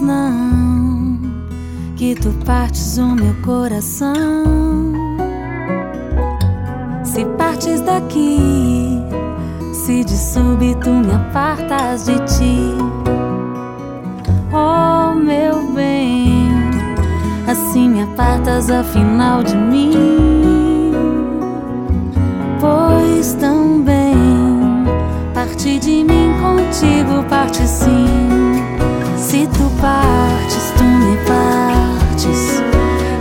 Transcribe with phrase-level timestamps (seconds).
[0.00, 1.18] não,
[1.96, 4.14] que tu partes o meu coração.
[7.04, 8.38] Se partes daqui,
[9.72, 12.74] se de súbito me apartas de ti,
[14.52, 16.48] oh meu bem,
[17.50, 20.92] assim me apartas afinal de mim,
[22.60, 24.14] pois também
[25.34, 26.11] parte de mim
[29.54, 32.62] tu partes, tu me partes.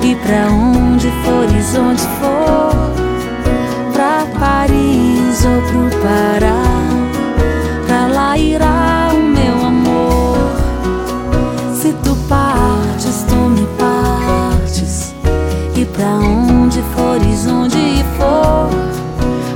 [0.04, 2.92] E pra onde fores, onde for,
[3.94, 6.64] pra Paris ou pro Pará,
[7.86, 10.38] pra lá irá o meu amor.
[11.74, 15.14] Se tu partes, tu me partes.
[15.76, 18.70] E pra onde fores, onde for,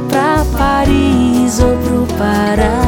[0.08, 2.85] pra Paris ou pro Pará,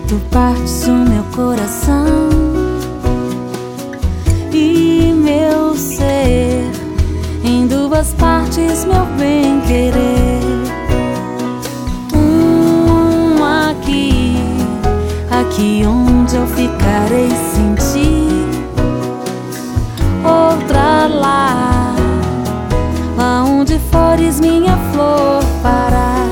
[0.00, 2.06] tu partes o meu coração
[4.52, 6.70] e meu ser
[7.42, 10.40] em duas partes, meu bem querer.
[12.14, 14.36] Um aqui,
[15.30, 18.28] aqui onde eu ficarei sem ti.
[20.22, 21.94] Outra lá,
[23.16, 26.28] lá onde fores minha flor parar.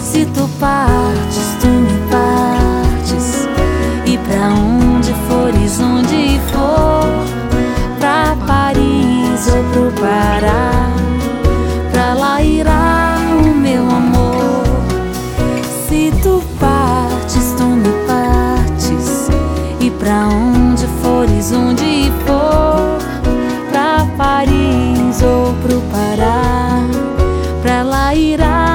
[0.00, 1.07] Se tu parar
[4.48, 7.04] pra onde fores, onde for,
[7.98, 10.70] pra Paris ou pro Pará,
[11.92, 14.64] pra lá irá o meu amor.
[15.86, 19.28] Se tu partes, tu me partes,
[19.80, 22.98] e pra onde fores, onde for,
[23.70, 26.80] pra Paris ou pro Pará,
[27.62, 28.67] pra lá irá.